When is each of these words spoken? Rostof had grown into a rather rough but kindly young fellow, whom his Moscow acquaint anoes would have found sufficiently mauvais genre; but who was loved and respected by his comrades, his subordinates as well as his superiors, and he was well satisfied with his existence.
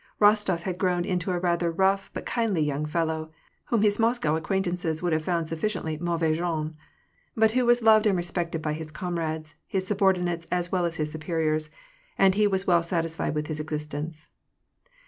Rostof 0.19 0.61
had 0.61 0.79
grown 0.79 1.05
into 1.05 1.29
a 1.31 1.37
rather 1.37 1.69
rough 1.71 2.09
but 2.11 2.25
kindly 2.25 2.61
young 2.63 2.87
fellow, 2.87 3.29
whom 3.65 3.83
his 3.83 3.99
Moscow 3.99 4.35
acquaint 4.35 4.65
anoes 4.65 4.99
would 5.03 5.13
have 5.13 5.23
found 5.23 5.47
sufficiently 5.47 5.95
mauvais 5.99 6.33
genre; 6.33 6.73
but 7.37 7.51
who 7.51 7.67
was 7.67 7.83
loved 7.83 8.07
and 8.07 8.17
respected 8.17 8.63
by 8.63 8.73
his 8.73 8.89
comrades, 8.89 9.53
his 9.67 9.85
subordinates 9.85 10.47
as 10.51 10.71
well 10.71 10.85
as 10.85 10.95
his 10.95 11.11
superiors, 11.11 11.69
and 12.17 12.33
he 12.33 12.47
was 12.47 12.65
well 12.65 12.81
satisfied 12.81 13.35
with 13.35 13.45
his 13.45 13.59
existence. 13.59 14.25